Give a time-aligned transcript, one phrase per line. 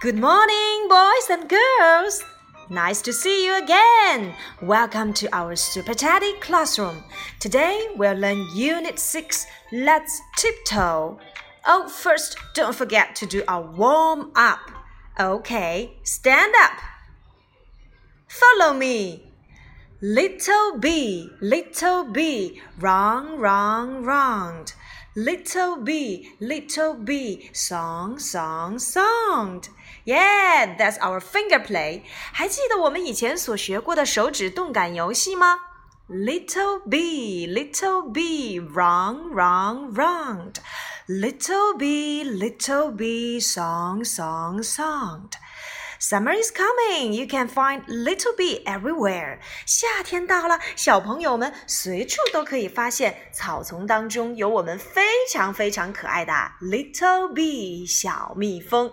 [0.00, 2.24] Good morning, boys and girls.
[2.70, 4.34] Nice to see you again.
[4.62, 7.04] Welcome to our Super Teddy classroom.
[7.38, 9.46] Today we'll learn Unit 6.
[9.72, 11.18] Let's tiptoe.
[11.66, 14.70] Oh, first, don't forget to do our warm up.
[15.20, 16.78] Okay, stand up.
[18.26, 19.30] Follow me.
[20.00, 24.72] Little bee, little bee, run, run, round.
[25.14, 29.62] Little bee, little bee, song, song, song.
[30.05, 32.03] Yeah, that's our finger play.
[32.31, 35.59] 还记得我们以前所学过的手指动感游戏吗？
[36.07, 40.57] Little bee, little bee, run, run, round.
[41.07, 45.29] Little bee, little bee, song, song, song.
[46.02, 47.12] Summer is coming.
[47.12, 49.38] You can find little bee everywhere.
[49.66, 58.90] 夏天到了，小朋友们随处都可以发现草丛当中有我们非常非常可爱的 little bee 小蜜蜂。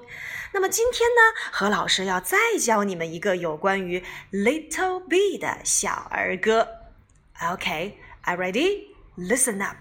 [0.51, 4.03] 那么今天呢，何老师要再教你们一个有关于
[4.33, 6.67] little bee 的小儿歌。
[7.39, 7.93] Okay,
[8.25, 8.87] are ready?
[9.15, 9.77] Listen up.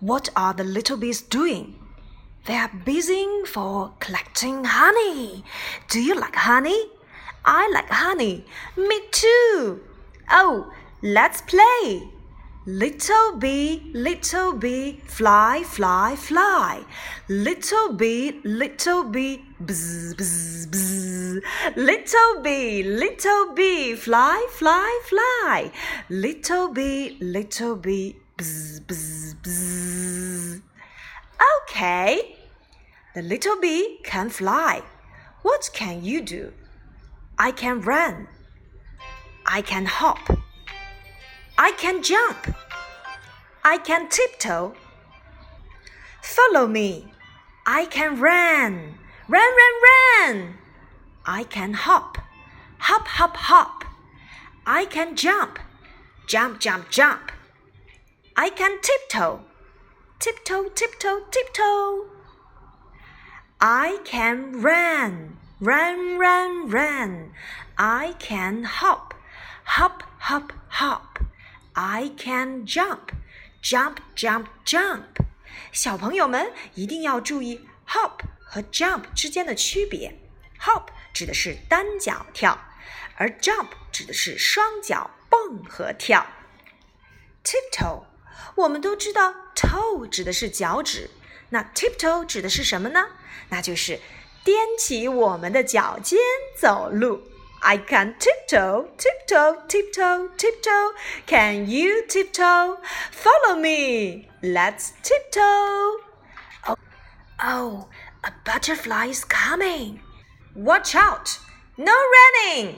[0.00, 1.76] What are the little bees doing?
[2.46, 5.44] They are busy for collecting honey.
[5.88, 6.90] Do you like honey?
[7.44, 8.44] I like honey.
[8.76, 9.80] Me too.
[10.30, 10.70] Oh,
[11.02, 12.10] let's play.
[12.66, 16.82] Little bee, little bee, fly, fly, fly.
[17.28, 21.42] Little bee, little bee, bzz, bzz, bzz.
[21.76, 25.70] Little bee, little bee, fly, fly, fly.
[26.08, 30.62] Little bee, little bee, Bzz, bzz, bzz.
[31.60, 32.36] Okay.
[33.14, 34.82] The little bee can fly.
[35.42, 36.52] What can you do?
[37.38, 38.26] I can run.
[39.46, 40.36] I can hop.
[41.56, 42.56] I can jump.
[43.64, 44.74] I can tiptoe.
[46.20, 47.12] Follow me.
[47.66, 48.98] I can run.
[49.28, 50.54] Run, run, run.
[51.24, 52.18] I can hop.
[52.78, 53.84] Hop, hop, hop.
[54.66, 55.60] I can jump.
[56.26, 57.30] Jump, jump, jump.
[58.35, 59.41] I can tiptoe,
[60.19, 62.05] tiptoe, tiptoe, tiptoe.
[63.57, 67.31] I can run, run, run, run.
[67.75, 69.13] I can hop,
[69.65, 71.19] hop, hop, hop.
[71.73, 73.11] I can jump,
[73.61, 75.19] jump, jump, jump.
[75.73, 80.17] 小朋友们一定要注意 hop 和 jump 之间的区别。
[80.61, 82.57] hop 指的是单脚跳，
[83.17, 86.25] 而 jump 指的是双脚蹦和跳。
[87.43, 88.03] tiptoe
[88.55, 91.09] 我们都知道，toe 指的是脚趾，
[91.49, 93.07] 那 tiptoe 指的是什么呢？
[93.49, 93.99] 那就是
[94.45, 96.19] 踮起我们的脚尖
[96.57, 97.23] 走路。
[97.61, 100.93] I can tiptoe, tiptoe, tiptoe, tiptoe.
[101.27, 102.77] Can you tiptoe?
[103.11, 104.29] Follow me.
[104.41, 105.99] Let's tiptoe.
[106.65, 106.77] Oh,
[107.43, 107.89] oh,
[108.23, 109.99] a butterfly is coming.
[110.55, 111.37] Watch out.
[111.75, 112.77] No running.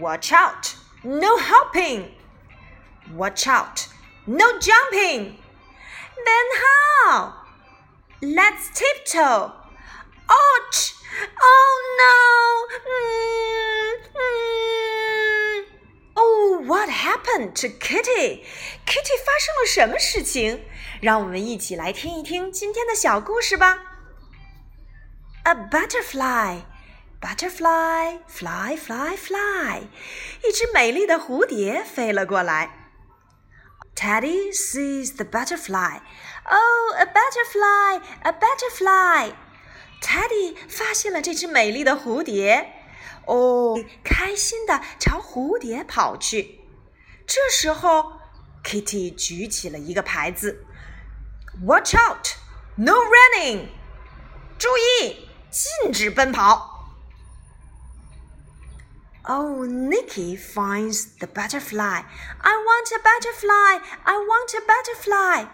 [0.00, 0.74] Watch out.
[1.04, 2.10] No hopping.
[3.14, 3.86] Watch out.
[4.26, 5.36] No jumping.
[6.16, 7.34] Then how?
[8.20, 9.52] Let's tiptoe.
[10.28, 10.94] Ouch!
[11.40, 11.72] Oh
[12.02, 12.16] no!
[12.90, 15.64] Mm, mm.
[16.16, 18.44] Oh, what happened to Kitty?
[18.86, 20.64] Kitty 发生了什么事情？
[21.00, 23.78] 让我们一起来听一听今天的小故事吧。
[25.44, 26.62] A butterfly.
[27.20, 29.82] Butterfly, fly, fly, fly.
[30.44, 32.85] 一只美丽的蝴蝶飞了过来。
[33.97, 35.97] Teddy sees the butterfly.
[36.51, 37.99] Oh, a butterfly!
[38.21, 39.33] A butterfly!
[39.99, 42.71] Teddy 发现了这只美丽的蝴蝶，
[43.25, 46.61] 哦，开心的朝蝴蝶跑去。
[47.25, 48.19] 这时候
[48.63, 50.63] ，Kitty 举起了一个牌子
[51.65, 52.27] ：“Watch out!
[52.75, 53.69] No running！”
[54.59, 56.76] 注意，禁止奔跑。
[59.29, 62.01] Oh, Nicky finds the butterfly.
[62.39, 63.79] I want a butterfly.
[64.05, 65.47] I want a butterfly.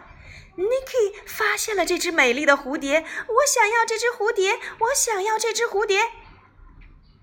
[0.55, 2.99] Nicky 发现了这只美丽的蝴蝶。
[2.99, 4.59] 我想要这只蝴蝶。
[4.79, 6.03] 我想要这只蝴蝶。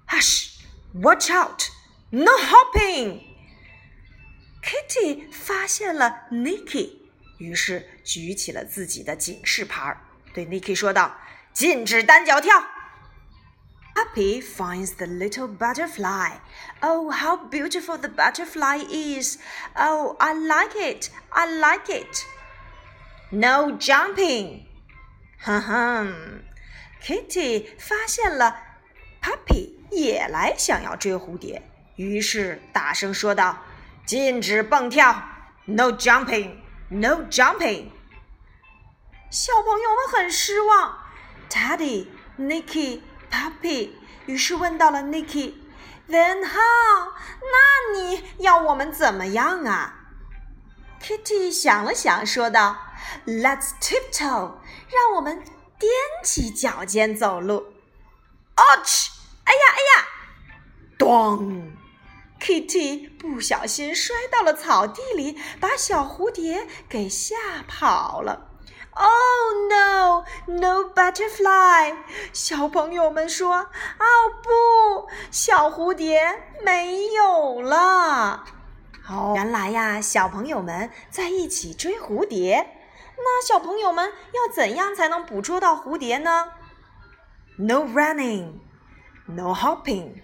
[0.08, 0.58] Hush!
[0.94, 1.62] Watch out!
[2.10, 3.20] No hopping!
[4.60, 6.98] Kitty 发现了 Nicky，
[7.38, 9.96] 于是举起了自己的警示牌，
[10.34, 11.16] 对 Nicky 说道
[11.54, 12.66] ：“禁止单脚跳。”
[13.99, 16.37] Puppy finds the little butterfly.
[16.81, 19.37] Oh, how beautiful the butterfly is!
[19.75, 21.09] Oh, I like it.
[21.31, 22.25] I like it.
[23.31, 24.65] No jumping.
[25.39, 26.43] 哼哼，
[27.01, 28.57] Kitty 发现了
[29.21, 31.61] Puppy 也来想要追蝴蝶，
[31.95, 33.57] 于是大声说道：“
[34.05, 35.23] 禁止蹦跳，
[35.65, 36.57] No jumping,
[36.89, 37.91] no jumping。”
[39.29, 40.97] 小朋友们很失望。
[41.49, 42.07] Teddy,
[42.37, 43.90] Nicky, Puppy，
[44.26, 45.54] 于是问到了 Nicky。
[46.08, 47.12] Then how？
[47.40, 49.94] 那你要我们怎么样啊
[51.00, 52.76] ？Kitty 想了想，说道
[53.26, 54.54] ：“Let's tiptoe，
[54.88, 55.44] 让我们
[55.78, 55.86] 踮
[56.24, 57.72] 起脚尖走路。
[58.56, 59.08] ”Ouch！
[59.44, 60.08] 哎呀哎呀！
[60.98, 61.72] 咚
[62.40, 67.36] ！Kitty 不小心摔到了草地里，把小蝴蝶给吓
[67.68, 68.49] 跑了。
[68.92, 71.94] Oh no, no butterfly！
[72.32, 73.56] 小朋友们说
[73.98, 74.06] ：“哦
[74.42, 78.44] 不，小蝴蝶没有了。”
[79.08, 82.76] 哦，原来呀，小朋友们在一起追蝴蝶。
[83.16, 86.52] 那小朋友们要怎样才能捕捉到蝴蝶呢
[87.58, 88.60] ？No running,
[89.26, 90.22] no hopping,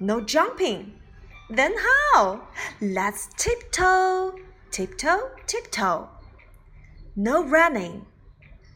[0.00, 0.92] no jumping.
[1.48, 2.40] Then how?
[2.80, 4.34] Let's tiptoe,
[4.70, 6.06] tiptoe, tiptoe.
[7.16, 8.02] No running,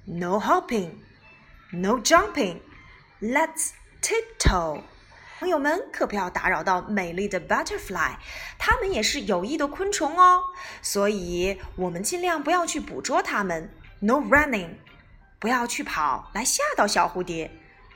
[0.07, 0.91] no hopping,
[1.73, 2.61] no jumping.
[3.21, 3.71] Let's
[4.03, 4.83] tiptoe.
[5.39, 8.17] 朋友们可不要打扰到美丽的 butterfly，
[8.59, 10.43] 它们也是有益的昆虫哦，
[10.83, 13.73] 所以我们尽量不要去捕捉它们。
[14.01, 14.77] No running，
[15.39, 17.51] 不要去跑来吓到小蝴蝶。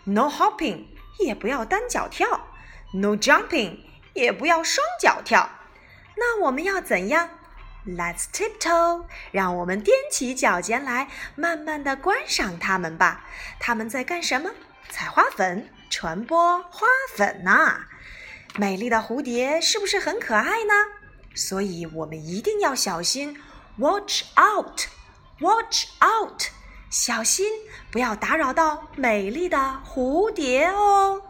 [0.04, 0.86] No hopping，
[1.18, 2.48] 也不要单脚跳。
[2.92, 3.80] No jumping，
[4.14, 5.50] 也不要双脚跳。
[6.16, 7.28] 那我们要怎样
[7.86, 13.24] ？Let's tiptoe，让我们踮起脚尖来，慢慢的观赏它们吧。
[13.58, 14.50] 它们在干什么？
[14.90, 17.86] 采花粉，传播花粉呐。
[18.56, 20.74] 美丽的蝴蝶是不是很可爱呢？
[21.34, 23.40] 所以我们一定要小心
[23.76, 26.42] ，Watch out，Watch out，
[26.90, 27.46] 小心
[27.92, 31.22] 不要打扰到美丽的蝴蝶哦。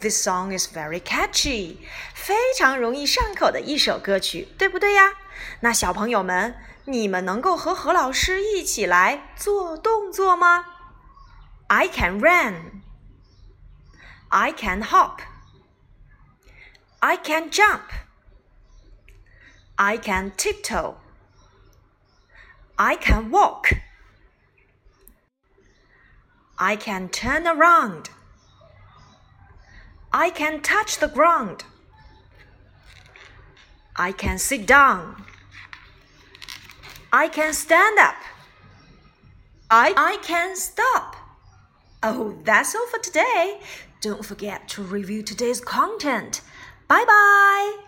[0.00, 1.76] This song is very catchy，
[2.12, 5.12] 非常容易上口的一首歌曲，对不对呀？
[5.60, 6.56] 那小朋友们，
[6.86, 10.64] 你们能够和何老师一起来做动作吗
[11.68, 12.82] I can run.
[14.28, 15.20] I can hop.
[16.98, 17.82] I can jump.
[19.77, 20.97] I can tiptoe.
[22.77, 23.73] I can walk.
[26.59, 28.09] I can turn around.
[30.11, 31.63] I can touch the ground.
[33.95, 35.23] I can sit down.
[37.11, 38.15] I can stand up.
[39.69, 41.15] I, I can stop.
[42.03, 43.59] Oh, that's all for today.
[44.01, 46.41] Don't forget to review today's content.
[46.87, 47.86] Bye bye.